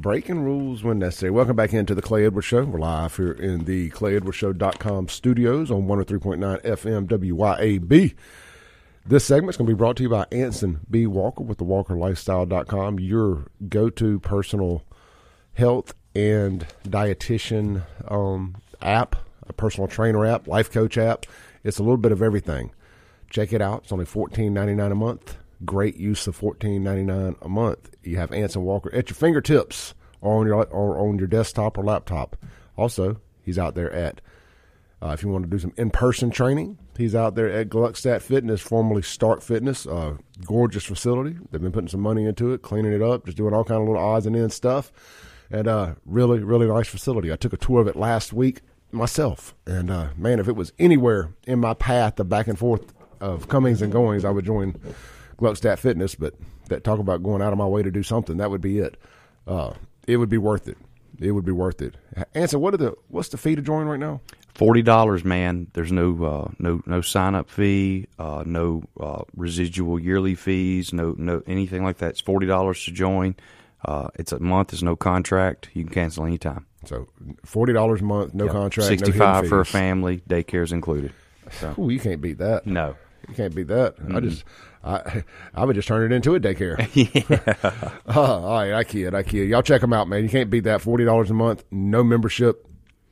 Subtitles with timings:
[0.00, 1.30] breaking rules when necessary.
[1.30, 2.64] Welcome back into the Clay Edwards Show.
[2.64, 8.14] We're live here in the ClayEdwardsShow.com studios on 103.9 FM WYAB.
[9.04, 11.06] This segment is going to be brought to you by Anson B.
[11.06, 14.84] Walker with the WalkerLifestyle.com, your go to personal
[15.54, 21.26] health and dietitian um, app, a personal trainer app, life coach app.
[21.62, 22.72] It's a little bit of everything.
[23.28, 23.82] Check it out.
[23.82, 25.36] It's only fourteen ninety nine a month.
[25.64, 27.94] Great use of fourteen ninety nine a month.
[28.02, 31.84] You have Anson Walker at your fingertips or on your or on your desktop or
[31.84, 32.36] laptop.
[32.76, 34.20] Also, he's out there at
[35.02, 38.22] uh, if you want to do some in person training, he's out there at Gluckstadt
[38.22, 39.86] Fitness, formerly Stark Fitness.
[39.86, 41.36] Uh, gorgeous facility.
[41.50, 43.88] They've been putting some money into it, cleaning it up, just doing all kind of
[43.88, 44.92] little odds and ends stuff.
[45.50, 47.32] And uh, really, really nice facility.
[47.32, 48.60] I took a tour of it last week
[48.92, 52.92] myself, and uh, man, if it was anywhere in my path, the back and forth
[53.20, 54.78] of comings and goings, I would join
[55.40, 56.14] Gluckstadt Fitness.
[56.14, 56.34] But
[56.68, 58.96] that talk about going out of my way to do something, that would be it.
[59.46, 59.74] Uh,
[60.06, 60.78] it would be worth it.
[61.18, 61.96] It would be worth it.
[62.34, 62.60] Anson.
[62.60, 64.20] What are the what's the fee to join right now?
[64.54, 65.68] Forty dollars, man.
[65.74, 71.14] There's no uh, no no sign up fee, uh, no uh, residual yearly fees, no
[71.18, 72.10] no anything like that.
[72.10, 73.36] It's forty dollars to join.
[73.84, 74.72] Uh, it's a month.
[74.72, 75.68] It's no contract.
[75.74, 76.66] You can cancel anytime.
[76.86, 77.06] So
[77.44, 78.52] forty dollars a month, no Yep.
[78.52, 80.22] contract, Sixty five no for a family.
[80.28, 81.12] Daycare's included.
[81.52, 82.66] So Ooh, you can't beat that.
[82.66, 82.96] no.
[83.28, 83.96] You can't beat that.
[83.98, 84.16] Mm-hmm.
[84.16, 84.44] I just,
[84.82, 86.78] I, I would just turn it into a daycare.
[86.94, 87.92] yeah.
[88.16, 89.48] all right, I kid, I kid.
[89.48, 90.22] Y'all check them out, man.
[90.22, 90.80] You can't beat that.
[90.80, 92.66] Forty dollars a month, no membership,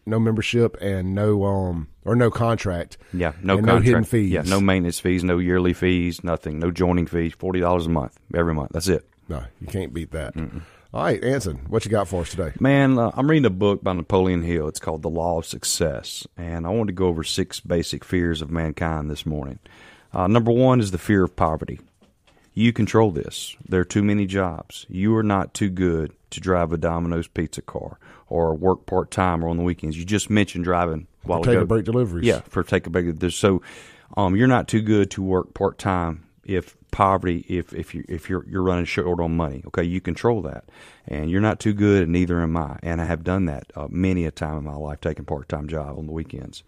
[0.07, 2.97] no membership, and no um or no contract.
[3.13, 3.67] Yeah, no and contract.
[3.67, 4.31] no hidden fees.
[4.31, 6.59] Yeah, no maintenance fees, no yearly fees, nothing.
[6.59, 7.35] No joining fees.
[7.35, 8.71] Forty dollars a month every month.
[8.73, 9.07] That's it.
[9.29, 10.35] No, you can't beat that.
[10.95, 12.53] All right, Anson, what you got for us today?
[12.61, 14.69] Man, uh, I'm reading a book by Napoleon Hill.
[14.69, 18.41] It's called The Law of Success, and I wanted to go over six basic fears
[18.41, 19.59] of mankind this morning.
[20.13, 21.81] Uh, number one is the fear of poverty.
[22.55, 23.57] You control this.
[23.69, 24.85] There are too many jobs.
[24.89, 27.99] You are not too good to drive a Domino's pizza car
[28.29, 29.97] or work part time or on the weekends.
[29.97, 31.63] You just mentioned driving while Take ago.
[31.63, 32.27] a break deliveries.
[32.27, 33.19] Yeah, for take a break.
[33.19, 33.63] There's so
[34.17, 38.29] um, you're not too good to work part time if poverty if if you if
[38.29, 39.63] you're you're running short on money.
[39.69, 40.65] Okay, you control that,
[41.07, 42.79] and you're not too good, and neither am I.
[42.83, 45.69] And I have done that uh, many a time in my life, taking part time
[45.69, 46.65] job on the weekends.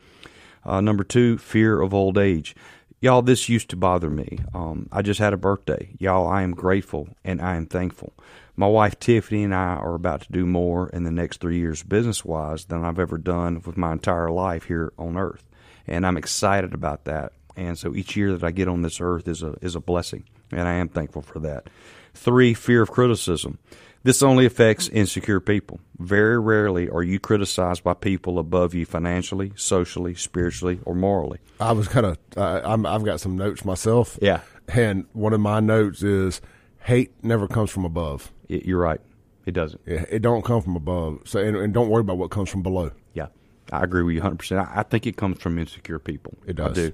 [0.64, 2.54] Uh, number two, fear of old age.
[3.02, 4.38] Y'all, this used to bother me.
[4.52, 5.88] Um, I just had a birthday.
[5.98, 8.12] Y'all, I am grateful and I am thankful.
[8.56, 11.82] My wife Tiffany and I are about to do more in the next three years
[11.82, 15.48] business wise than I've ever done with my entire life here on earth.
[15.86, 17.32] And I'm excited about that.
[17.56, 20.24] And so each year that I get on this earth is a is a blessing.
[20.52, 21.70] And I am thankful for that.
[22.12, 23.58] Three, fear of criticism.
[24.02, 25.78] This only affects insecure people.
[25.98, 31.38] Very rarely are you criticized by people above you financially, socially, spiritually, or morally.
[31.60, 34.18] I was kind of, uh, I've got some notes myself.
[34.22, 34.40] Yeah.
[34.68, 36.40] and one of my notes is
[36.80, 38.32] hate never comes from above.
[38.48, 39.00] Y- You're right.
[39.44, 39.80] It doesn't.
[39.86, 41.20] Yeah, it don't come from above.
[41.26, 42.92] So, and, and don't worry about what comes from below.
[43.14, 43.26] Yeah,
[43.72, 44.58] I agree with you 100%.
[44.66, 46.34] I, I think it comes from insecure people.
[46.46, 46.74] It I does.
[46.74, 46.92] do.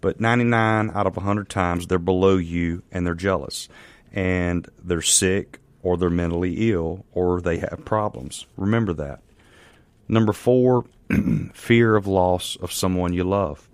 [0.00, 3.68] But 99 out of 100 times, they're below you and they're jealous.
[4.12, 8.46] And they're sick or they're mentally ill or they have problems.
[8.56, 9.20] Remember that.
[10.08, 10.84] Number four,
[11.54, 13.68] fear of loss of someone you love.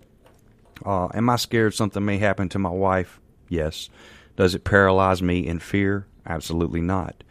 [0.84, 3.20] Uh, am I scared something may happen to my wife?
[3.48, 3.90] Yes.
[4.36, 6.06] Does it paralyze me in fear?
[6.26, 7.22] Absolutely not.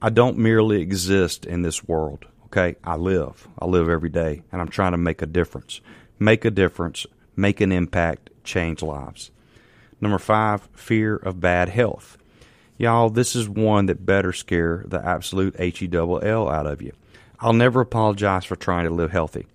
[0.00, 2.26] I don't merely exist in this world.
[2.46, 3.48] Okay, I live.
[3.58, 5.80] I live every day, and I'm trying to make a difference.
[6.18, 7.06] Make a difference.
[7.34, 8.30] Make an impact.
[8.44, 9.30] Change lives.
[10.00, 12.16] Number five, fear of bad health.
[12.78, 16.82] Y'all, this is one that better scare the absolute H E double L out of
[16.82, 16.92] you.
[17.40, 19.46] I'll never apologize for trying to live healthy.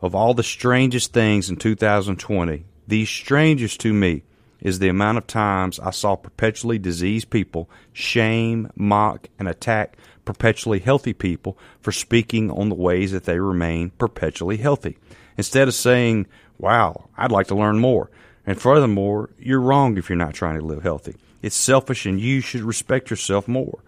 [0.00, 4.22] Of all the strangest things in 2020, the strangest to me
[4.60, 10.78] is the amount of times I saw perpetually diseased people shame, mock, and attack perpetually
[10.78, 14.96] healthy people for speaking on the ways that they remain perpetually healthy.
[15.36, 16.26] Instead of saying,
[16.58, 18.10] wow, I'd like to learn more.
[18.46, 21.16] And furthermore, you're wrong if you're not trying to live healthy.
[21.42, 23.82] It's selfish and you should respect yourself more.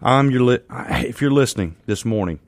[0.00, 2.38] I'm your li- if you're listening this morning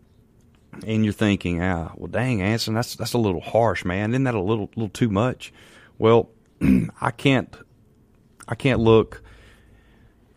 [0.86, 4.10] and you're thinking, ah, well, dang, Anson, that's that's a little harsh, man.
[4.10, 5.52] Isn't that a little little too much?
[5.98, 6.30] Well,
[7.00, 7.54] I can't
[8.46, 9.22] I can't look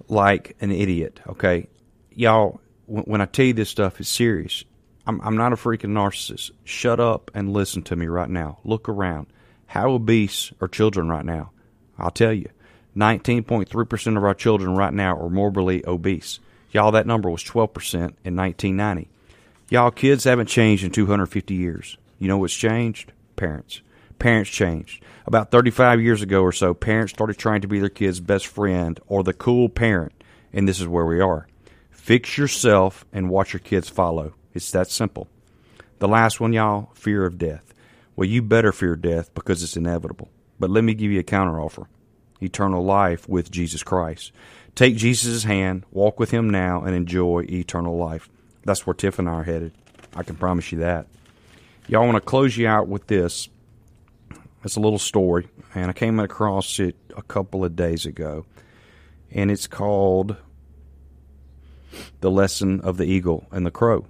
[0.07, 1.19] like an idiot.
[1.28, 1.68] Okay,
[2.12, 2.60] y'all.
[2.86, 4.63] When, when I tell you this stuff, it's serious.
[5.06, 6.51] I'm I'm not a freaking narcissist.
[6.63, 8.60] Shut up and listen to me right now.
[8.63, 9.28] Look around.
[9.68, 11.51] How obese are children right now?
[11.98, 12.50] I'll tell you.
[12.95, 16.40] 19.3% of our children right now are morbidly obese.
[16.72, 17.94] Y'all, that number was 12%
[18.24, 19.10] in 1990.
[19.69, 21.98] Y'all, kids haven't changed in 250 years.
[22.19, 23.12] You know what's changed?
[23.36, 23.81] Parents.
[24.19, 25.04] Parents changed.
[25.25, 29.00] About 35 years ago or so, parents started trying to be their kids' best friend
[29.07, 30.13] or the cool parent,
[30.51, 31.48] and this is where we are.
[31.89, 34.36] Fix yourself and watch your kids follow.
[34.54, 35.28] It's that simple.
[36.00, 37.74] The last one, y'all, fear of death.
[38.16, 40.30] Well, you better fear death because it's inevitable.
[40.60, 41.88] But let me give you a counteroffer
[42.44, 44.31] eternal life with Jesus Christ.
[44.75, 48.30] Take Jesus' hand, walk with him now, and enjoy eternal life.
[48.63, 49.74] That's where Tiff and I are headed.
[50.16, 51.07] I can promise you that.
[51.88, 53.50] Y'all want to close you out with this.
[54.63, 58.46] It's a little story, and I came across it a couple of days ago,
[59.31, 60.38] and it's called
[62.22, 64.06] The Lesson of the Eagle and the Crow.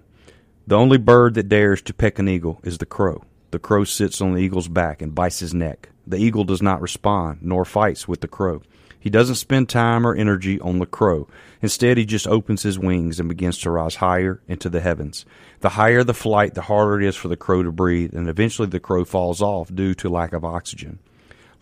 [0.67, 3.23] The only bird that dares to peck an eagle is the crow.
[3.53, 5.89] The crow sits on the eagle's back and bites his neck.
[6.07, 8.63] The eagle does not respond, nor fights with the crow.
[8.99, 11.27] He doesn't spend time or energy on the crow.
[11.61, 15.23] Instead, he just opens his wings and begins to rise higher into the heavens.
[15.59, 18.67] The higher the flight, the harder it is for the crow to breathe, and eventually
[18.67, 20.97] the crow falls off due to lack of oxygen.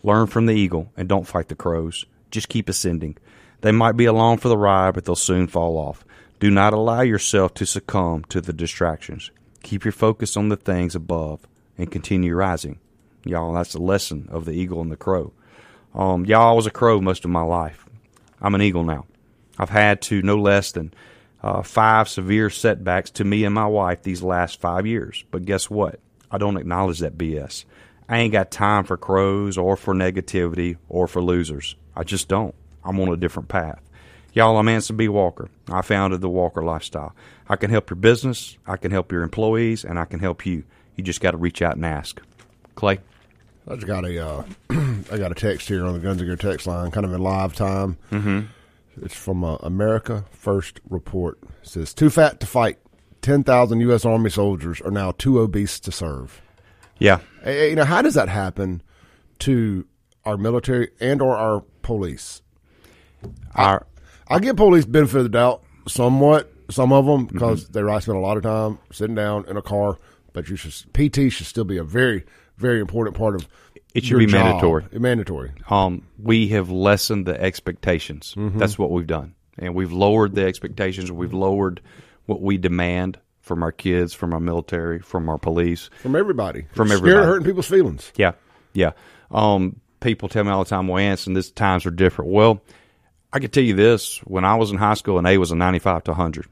[0.02, 2.06] Learn from the eagle and don't fight the crows.
[2.30, 3.18] Just keep ascending.
[3.60, 6.06] They might be along for the ride, but they'll soon fall off.
[6.40, 9.30] Do not allow yourself to succumb to the distractions.
[9.62, 11.46] Keep your focus on the things above
[11.78, 12.78] and continue rising.
[13.24, 15.32] Y'all, that's the lesson of the eagle and the crow.
[15.94, 17.86] Um, y'all, I was a crow most of my life.
[18.40, 19.06] I'm an eagle now.
[19.58, 20.92] I've had to no less than
[21.42, 25.24] uh, five severe setbacks to me and my wife these last five years.
[25.30, 26.00] But guess what?
[26.30, 27.64] I don't acknowledge that BS.
[28.08, 31.76] I ain't got time for crows or for negativity or for losers.
[31.94, 32.54] I just don't.
[32.84, 33.80] I'm on a different path.
[34.32, 35.08] Y'all, I'm Anson B.
[35.08, 35.50] Walker.
[35.68, 37.14] I founded the Walker Lifestyle.
[37.48, 40.64] I can help your business, I can help your employees, and I can help you.
[40.96, 42.20] You just got to reach out and ask.
[42.74, 43.00] Clay?
[43.68, 44.44] I just got a uh,
[45.10, 47.20] I got a text here on the Guns and Gear text line, kind of in
[47.20, 47.96] live time.
[48.10, 48.40] Mm-hmm.
[49.02, 51.38] It's from uh, America First Report.
[51.62, 52.78] It says too fat to fight.
[53.20, 54.04] Ten thousand U.S.
[54.04, 56.42] Army soldiers are now too obese to serve.
[56.98, 57.20] Yeah.
[57.44, 58.82] Hey, You know how does that happen
[59.40, 59.86] to
[60.24, 62.42] our military and or our police?
[63.54, 63.86] Our,
[64.28, 68.18] I give police benefit of the doubt somewhat, some of them because they right spend
[68.18, 69.98] a lot of time sitting down in a car.
[70.32, 72.24] But you should PT should still be a very
[72.58, 73.46] very important part of
[73.94, 74.44] It should be job.
[74.44, 74.84] mandatory.
[74.92, 75.52] Mandatory.
[75.70, 78.34] um, we have lessened the expectations.
[78.36, 79.34] That's what we've done.
[79.58, 81.10] And we've lowered the expectations.
[81.12, 81.80] We've lowered
[82.26, 85.90] what we demand from our kids, from our military, from our police.
[86.00, 86.66] From everybody.
[86.72, 87.20] From Scared everybody.
[87.22, 88.12] of hurting people's feelings.
[88.16, 88.32] Yeah,
[88.72, 88.92] yeah.
[89.30, 92.62] Um, people tell me all the time, "Well, Anson, this times are different." Well,
[93.32, 95.56] I can tell you this: when I was in high school, an A was a
[95.56, 96.46] ninety-five to hundred.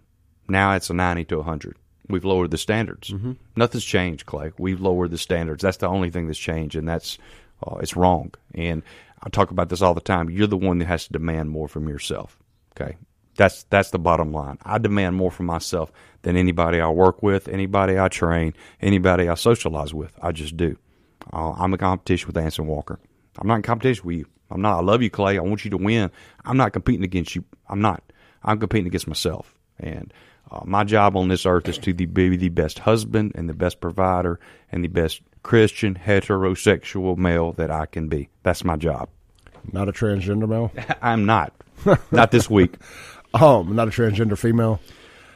[0.49, 1.77] Now it's a ninety to hundred.
[2.11, 3.13] We've lowered the standards.
[3.57, 4.53] Nothing's changed, Clay.
[4.59, 5.63] We've lowered the standards.
[5.63, 7.19] That's the only thing that's changed, and that's
[7.67, 8.33] uh, it's wrong.
[8.55, 8.83] And
[9.23, 10.31] I talk about this all the time.
[10.31, 12.39] You're the one that has to demand more from yourself.
[12.75, 12.97] Okay,
[13.37, 14.59] that's that's the bottom line.
[14.63, 15.93] I demand more from myself
[16.23, 20.13] than anybody I work with, anybody I train, anybody I socialize with.
[20.23, 20.77] I just do.
[21.33, 22.99] Uh, I'm in competition with Anson Walker.
[23.39, 24.27] I'm not in competition with you.
[24.51, 24.79] I'm not.
[24.79, 25.39] I love you, Clay.
[25.39, 26.11] I want you to win.
[26.45, 27.45] I'm not competing against you.
[27.69, 28.03] I'm not.
[28.43, 29.55] I'm competing against myself.
[29.79, 30.13] And
[30.51, 33.55] uh, my job on this earth is to the, be the best husband and the
[33.55, 34.41] best provider
[34.73, 38.29] and the best Christian heterosexual male that I can be.
[38.43, 39.09] That's my job.
[39.73, 40.73] Not a transgender male.
[41.03, 41.53] I'm not.
[42.11, 42.75] not this week.
[43.33, 44.81] Um, not a transgender female.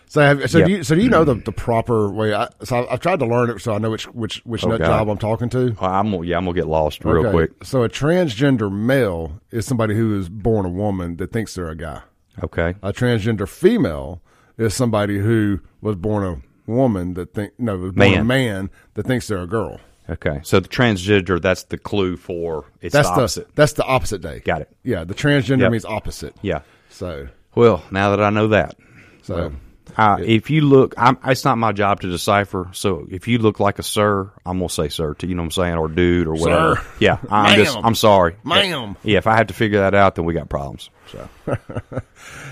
[0.08, 0.64] So, have, so Yeah.
[0.64, 2.34] do you, so do you know the, the proper way?
[2.34, 4.68] I, so I, I've tried to learn it, so I know which which which Oh,
[4.70, 4.86] nut God.
[4.88, 5.76] job I'm talking to.
[5.80, 6.36] Uh, I'm yeah.
[6.36, 7.30] I'm gonna get lost real Okay.
[7.30, 7.50] quick.
[7.64, 11.76] So a transgender male is somebody who is born a woman that thinks they're a
[11.76, 12.00] guy.
[12.42, 12.74] Okay.
[12.82, 14.20] A transgender female
[14.58, 18.26] is somebody who was born a woman that think no was born a Man.
[18.26, 19.80] man that thinks they're a girl.
[20.08, 20.40] Okay.
[20.44, 21.40] So the transgender.
[21.40, 23.54] That's the clue for it's That's the the, opposite.
[23.54, 24.40] that's the opposite day.
[24.44, 24.76] Got it.
[24.82, 25.72] Yeah, the transgender Yep.
[25.72, 26.34] means opposite.
[26.42, 26.60] yeah.
[26.90, 28.76] So Well, now that I know that,
[29.22, 29.52] so
[29.96, 32.68] Uh, if you look, I'm, it's not my job to decipher.
[32.72, 35.46] So if you look like a sir, I'm gonna say sir to you know what
[35.46, 36.76] I'm saying, or dude, or whatever.
[36.76, 36.82] Sir.
[37.00, 38.96] Yeah, I'm just, I'm sorry, Ma'am.
[39.04, 40.90] Yeah, if I have to figure that out, then we got problems.
[41.10, 41.28] So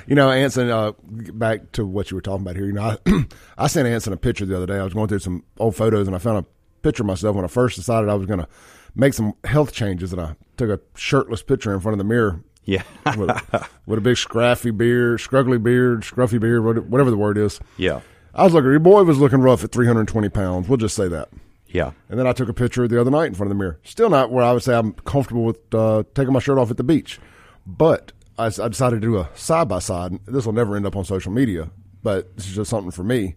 [0.07, 2.67] You know, Anson, uh, back to what you were talking about here.
[2.67, 3.25] You know, I,
[3.59, 4.79] I sent Anson a picture the other day.
[4.79, 6.47] I was going through some old photos and I found a
[6.83, 8.49] picture of myself when I first decided I was going to
[8.95, 10.13] make some health changes.
[10.13, 12.83] And I took a shirtless picture in front of the mirror yeah,
[13.17, 17.61] with, a, with a big scruffy beard, scruggly beard, scruffy beard, whatever the word is.
[17.77, 18.01] yeah,
[18.35, 20.69] I was looking, your boy was looking rough at 320 pounds.
[20.69, 21.29] We'll just say that.
[21.67, 23.79] yeah, And then I took a picture the other night in front of the mirror.
[23.85, 26.77] Still not where I would say I'm comfortable with uh, taking my shirt off at
[26.77, 27.19] the beach.
[27.67, 30.19] But I, I decided to do a side by side.
[30.27, 31.71] This will never end up on social media,
[32.03, 33.37] but this is just something for me.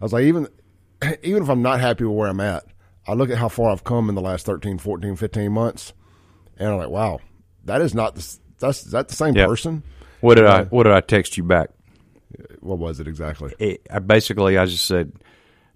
[0.00, 0.48] I was like, even
[1.22, 2.64] even if I'm not happy with where I'm at,
[3.06, 5.92] I look at how far I've come in the last 13, 14, 15 months,
[6.56, 7.20] and I'm like, wow,
[7.64, 9.48] that is not the, that's is that the same Yep.
[9.48, 9.82] person.
[10.20, 11.70] What did I What did I text you back?
[12.60, 13.52] What was it exactly?
[13.58, 15.12] It, I basically, I just said,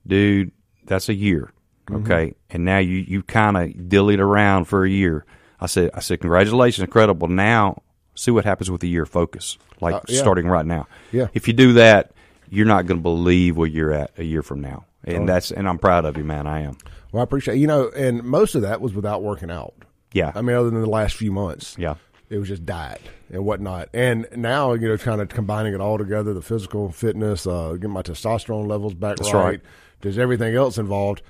[0.07, 0.53] dude,
[0.85, 1.53] that's a year,
[1.89, 2.03] Mm-hmm.
[2.13, 5.25] okay, and now you you kind of dillied around for a year.
[5.61, 7.29] I said, I said, congratulations, incredible.
[7.29, 7.83] Now
[8.17, 9.07] see what happens with a year.
[9.07, 10.21] Focus, like Uh, yeah.
[10.21, 10.89] starting right now.
[11.13, 11.29] Yeah.
[11.35, 12.13] If you do that,
[12.51, 14.85] you're not going to believe where you're at a year from now.
[15.05, 16.49] And that's and I'm proud of you, man.
[16.49, 16.77] I am.
[17.13, 19.75] Well, I appreciate you know, and most of that was without working out.
[20.13, 20.33] Yeah.
[20.35, 21.77] I mean, other than the last few months.
[21.79, 21.95] Yeah.
[22.29, 23.89] It was just diet and whatnot.
[23.95, 27.91] And now, you know, kind of combining it all together the physical fitness, uh, getting
[27.91, 29.35] my testosterone levels back right.
[29.35, 29.61] right.
[30.01, 31.23] There's everything else involved.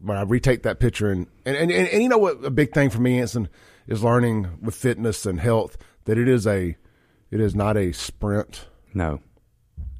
[0.00, 2.44] When I retake that picture, and, and, and, and, and you know what?
[2.44, 3.48] A big thing for me, Anson,
[3.86, 6.76] is learning with fitness and health that it is a,
[7.30, 8.66] it is not a sprint.
[8.94, 9.20] No.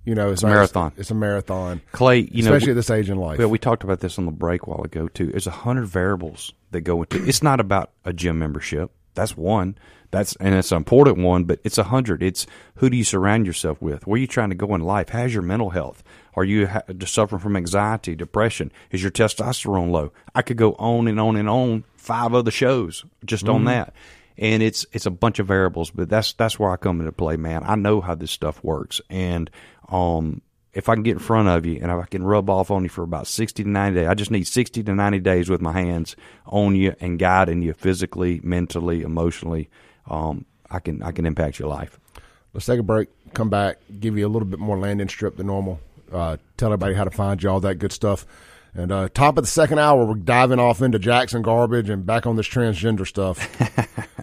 [0.04, 0.92] You know, it's, a not- marathon.
[0.96, 1.82] It's a marathon.
[1.92, 3.38] Clay, you know, especially at this age in life.
[3.38, 5.26] Well, we talked about this on the break a while ago too.
[5.26, 7.26] There's a hundred variables that go into.
[7.26, 8.92] It's not about a gym membership.
[9.14, 9.76] That's one.
[10.12, 12.22] That's and it's an important one, but it's a hundred.
[12.22, 12.46] It's
[12.76, 14.06] who do you surround yourself with?
[14.06, 15.08] Where are you trying to go in life?
[15.08, 16.04] How's your mental health?
[16.34, 18.70] Are you ha- suffering from anxiety, depression?
[18.92, 20.12] Is your testosterone low?
[20.34, 21.84] I could go on and on and on.
[21.96, 23.66] Five other shows just on mm-hmm.
[23.66, 23.94] that,
[24.38, 25.90] and it's it's a bunch of variables.
[25.90, 27.62] But that's that's where I come into play, man.
[27.64, 29.50] I know how this stuff works, and
[29.88, 30.42] um,
[30.76, 32.90] if I can get in front of you and I can rub off on you
[32.90, 35.72] for about 60 to 90 days, I just need 60 to 90 days with my
[35.72, 39.70] hands on you and guiding you physically, mentally, emotionally.
[40.06, 41.98] Um, I can I can impact your life.
[42.52, 45.46] Let's take a break, come back, give you a little bit more landing strip than
[45.46, 45.80] normal,
[46.12, 48.26] uh, tell everybody how to find you, all that good stuff.
[48.76, 52.26] And uh, top of the second hour, we're diving off into Jackson garbage and back
[52.26, 53.40] on this transgender stuff.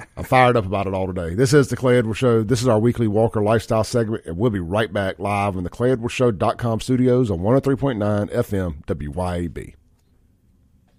[0.15, 1.33] I'm fired up about it all today.
[1.33, 2.43] This is the Clay Edwards Show.
[2.43, 5.71] This is our weekly Walker lifestyle segment, and we'll be right back live in the
[5.71, 9.73] ClayEdwardsShow.com studios on 103.9 FM WYAB.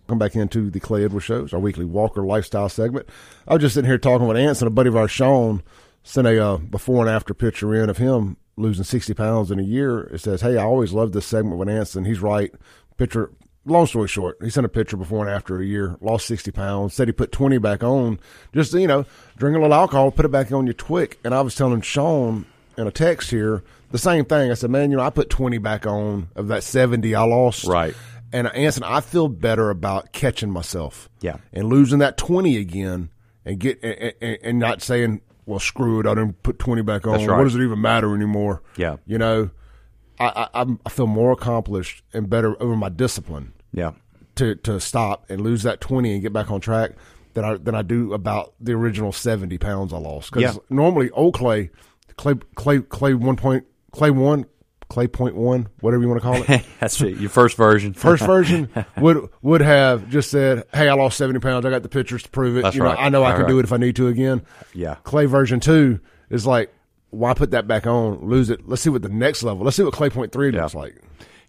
[0.08, 1.44] Come back into the Clay Edwards Show.
[1.44, 3.08] It's our weekly Walker lifestyle segment.
[3.46, 5.62] I was just sitting here talking with Anson, a buddy of ours, Sean,
[6.02, 9.64] sent a uh, before and after picture in of him losing 60 pounds in a
[9.64, 10.00] year.
[10.00, 12.04] It says, Hey, I always loved this segment with Anson.
[12.04, 12.52] He's right.
[12.96, 13.30] Picture,
[13.64, 16.94] long story short, he sent a picture before and after a year, lost 60 pounds,
[16.94, 18.18] said he put 20 back on.
[18.52, 19.04] Just, you know,
[19.36, 21.18] drink a little alcohol, put it back on your twick.
[21.24, 24.50] And I was telling Sean in a text here the same thing.
[24.50, 27.64] I said, Man, you know, I put 20 back on of that 70 I lost.
[27.64, 27.94] Right.
[28.32, 31.08] And Anson, I feel better about catching myself.
[31.20, 31.36] Yeah.
[31.52, 33.10] And losing that 20 again
[33.44, 37.06] and get and, and, and not saying, well, screw it, I didn't put 20 back
[37.06, 37.24] on.
[37.24, 37.36] Right.
[37.36, 38.62] What does it even matter anymore?
[38.76, 38.96] Yeah.
[39.06, 39.50] You know,
[40.20, 43.92] I, I, I'm- I feel more accomplished and better over my discipline Yeah.
[44.36, 46.92] to, to stop and lose that 20 and get back on track
[47.34, 50.32] than I, than I do about the original 70 pounds I lost.
[50.32, 50.60] Because Yeah.
[50.70, 51.70] normally old Clay,
[52.16, 54.46] Clay, Clay, Clay one point, Clay one,
[54.88, 56.64] Clay point one, whatever you want to call it.
[56.80, 57.16] That's it.
[57.16, 57.92] Your first version.
[57.94, 58.68] First version
[58.98, 61.64] would would have just said, "Hey, I lost seventy pounds.
[61.66, 62.62] I got the pictures to prove it.
[62.62, 62.90] That's you know.
[62.90, 64.42] I know I All can do it if I need to again."
[64.74, 64.96] Yeah.
[65.02, 66.72] Clay version two is like,
[67.14, 68.26] why put that back on?
[68.28, 68.68] Lose it.
[68.68, 69.64] Let's see what the next level.
[69.64, 70.62] Let's see what Clay point three Yeah.
[70.62, 70.96] looks like.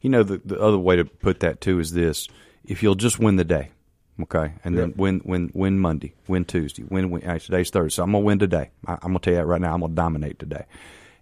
[0.01, 2.27] You know, the, the other way to put that too is this:
[2.63, 3.71] if you'll just win the day,
[4.21, 7.23] okay, and then win, win, win Monday, win Tuesday, win, win.
[7.23, 8.69] Actually, today's Thursday, so I'm gonna win today.
[8.85, 9.73] I, I'm gonna tell you that right now.
[9.73, 10.65] I'm gonna dominate today,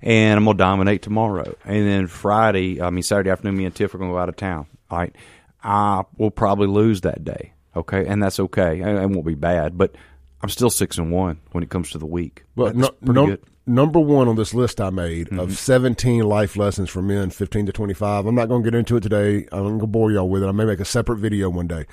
[0.01, 2.81] and I'm gonna dominate tomorrow, and then Friday.
[2.81, 4.67] I mean, Saturday afternoon, me and Tiff are gonna go out of town.
[4.91, 5.15] All right,
[5.63, 8.81] I will probably lose that day, okay, and that's okay.
[8.81, 9.95] It won't be bad, but
[10.41, 12.43] I'm still six and one when it comes to the week.
[12.55, 13.37] But no, no-.
[13.65, 15.39] Number one on this list I made Mm-hmm.
[15.39, 18.25] of 17 life lessons for men 15 to 25.
[18.25, 19.47] I'm not going to get into it today.
[19.51, 20.47] I'm going to bore y'all with it.
[20.47, 21.85] I may make a separate video one day.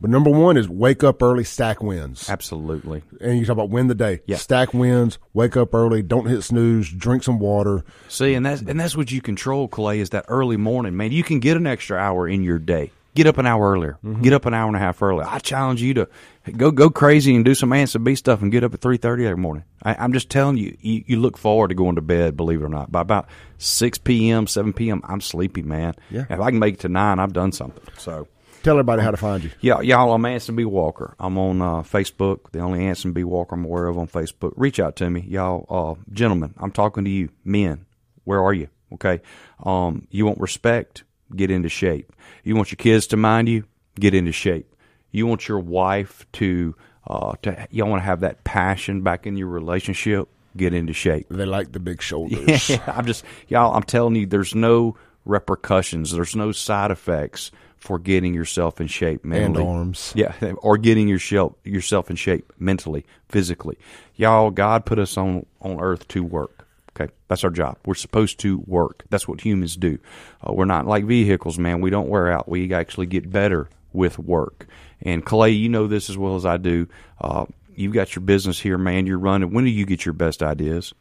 [0.00, 2.28] But number one is wake up early, stack wins.
[2.30, 3.02] Absolutely.
[3.20, 4.20] And you talk about win the day.
[4.26, 4.36] Yeah.
[4.36, 7.84] Stack wins, wake up early, don't hit snooze, drink some water.
[8.08, 11.12] See, and that's and that's what you control, Clay, is that early morning, man.
[11.12, 12.92] You can get an extra hour in your day.
[13.16, 13.98] Get up an hour earlier.
[14.20, 15.26] Get up an hour and a half earlier.
[15.26, 16.08] I challenge you to
[16.56, 19.24] go go crazy and do some Anson B stuff and get up at three thirty
[19.26, 19.64] every morning.
[19.82, 22.36] I, I'm just telling you, you, you look forward to going to bed.
[22.36, 25.94] Believe it or not, by about six p.m., seven p.m., I'm sleepy, man.
[26.10, 26.26] Yeah.
[26.28, 27.82] If I can make it to nine, I've done something.
[27.98, 28.28] So.
[28.62, 29.50] Tell everybody how to find you.
[29.60, 30.64] Yeah, y'all, I'm Anson B.
[30.64, 31.14] Walker.
[31.20, 33.22] I'm on uh, Facebook, the only Anson B.
[33.22, 34.54] Walker I'm aware of on Facebook.
[34.56, 35.66] Reach out to me, y'all.
[35.70, 37.28] Uh, gentlemen, I'm talking to you.
[37.44, 37.86] Men,
[38.24, 38.68] where are you?
[38.92, 39.20] Okay.
[39.62, 41.04] Um, you want respect?
[41.34, 42.12] Get into shape.
[42.44, 43.64] You want your kids to mind you?
[43.98, 44.72] Get into shape.
[45.10, 46.74] You want your wife to,
[47.06, 50.28] uh, to you want to have that passion back in your relationship?
[50.56, 51.26] Get into shape.
[51.30, 52.68] They like the big shoulders.
[52.68, 53.74] Yeah, I'm just y'all.
[53.74, 56.12] I'm telling you, there's no repercussions.
[56.12, 59.64] There's no side effects for getting yourself in shape mentally.
[59.64, 60.12] And arms.
[60.16, 63.78] Yeah, or getting yourself yourself in shape mentally, physically.
[64.14, 66.55] Y'all, God put us on on earth to work.
[66.98, 67.76] Okay, that's our job.
[67.84, 69.04] We're supposed to work.
[69.10, 69.98] That's what humans do.
[70.40, 71.80] Uh, we're not like vehicles, man.
[71.82, 72.48] We don't wear out.
[72.48, 74.66] We actually get better with work.
[75.02, 76.88] And Clay, you know this as well as I do.
[77.20, 79.06] Uh, you've got your business here, man.
[79.06, 79.52] You're running.
[79.52, 80.94] When do you get your best ideas?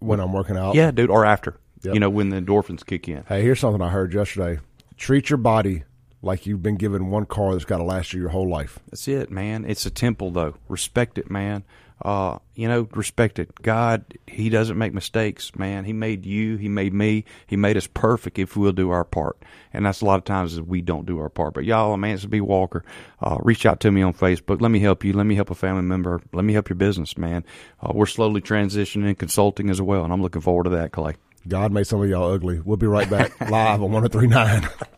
[0.00, 0.74] when I'm working out.
[0.74, 1.56] Yeah, dude, or after.
[1.82, 1.94] Yep.
[1.94, 3.24] You know, when the endorphins kick in.
[3.28, 4.60] Hey, here's something I heard yesterday.
[4.96, 5.84] Treat your body
[6.22, 8.78] like you've been given one car that's got to last you your whole life.
[8.90, 9.64] That's it, man.
[9.64, 10.54] It's a temple, though.
[10.68, 11.64] Respect it, man.
[12.02, 13.50] uh, you know, respect it.
[13.62, 15.84] God, He doesn't make mistakes, man.
[15.84, 16.56] He made you.
[16.56, 17.24] He made me.
[17.46, 19.36] He made us perfect if we'll do our part.
[19.72, 21.54] And that's a lot of times is we don't do our part.
[21.54, 22.84] But y'all, man, it's B Walker.
[23.20, 24.60] Uh, reach out to me on Facebook.
[24.60, 25.12] Let me help you.
[25.12, 26.20] Let me help a family member.
[26.32, 27.44] Let me help your business, man.
[27.82, 31.14] Uh, we're slowly transitioning consulting as well, and I'm looking forward to that, Clay.
[31.46, 32.60] God made some of y'all ugly.
[32.60, 34.68] We'll be right back live on 1039.